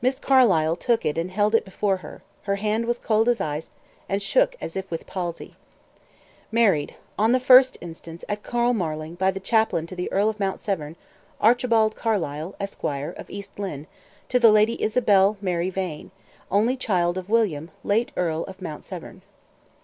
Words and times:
Miss 0.00 0.18
Carlyle 0.18 0.74
took 0.74 1.06
it 1.06 1.16
and 1.16 1.30
held 1.30 1.54
it 1.54 1.64
before 1.64 1.98
her: 1.98 2.20
her 2.42 2.56
hand 2.56 2.84
was 2.84 2.98
cold 2.98 3.28
as 3.28 3.40
ice, 3.40 3.70
and 4.08 4.20
shook 4.20 4.56
as 4.60 4.74
if 4.74 4.90
with 4.90 5.06
palsy. 5.06 5.54
"MARRIED. 6.50 6.96
On 7.16 7.30
the 7.30 7.38
1st 7.38 7.76
inst., 7.80 8.08
at 8.28 8.42
Castle 8.42 8.74
Marling, 8.74 9.14
by 9.14 9.30
the 9.30 9.38
chaplain 9.38 9.86
to 9.86 9.94
the 9.94 10.10
Earl 10.10 10.28
of 10.28 10.40
Mount 10.40 10.58
Severn, 10.58 10.96
Archibald 11.40 11.94
Carlyle, 11.94 12.56
Esquire, 12.58 13.14
of 13.16 13.30
East 13.30 13.56
Lynne, 13.56 13.86
to 14.28 14.40
the 14.40 14.50
Lady 14.50 14.82
Isabel 14.82 15.36
Mary 15.40 15.70
Vane, 15.70 16.10
only 16.50 16.76
child 16.76 17.16
of 17.16 17.28
William, 17.28 17.70
late 17.84 18.10
Earl 18.16 18.42
of 18.48 18.60
Mount 18.60 18.84
Severn." 18.84 19.22